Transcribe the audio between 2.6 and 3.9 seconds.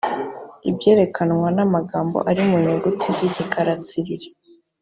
nyuguti z igikara